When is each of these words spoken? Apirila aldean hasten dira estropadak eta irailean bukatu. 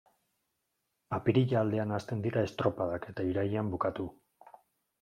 Apirila 1.17 1.59
aldean 1.61 1.93
hasten 1.99 2.23
dira 2.25 2.43
estropadak 2.49 3.07
eta 3.13 3.27
irailean 3.33 3.71
bukatu. 3.77 4.11